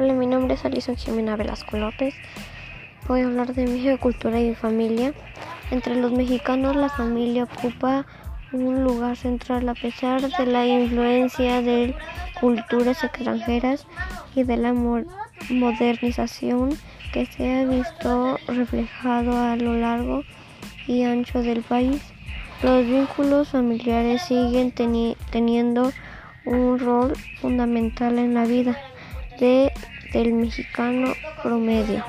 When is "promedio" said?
31.42-32.04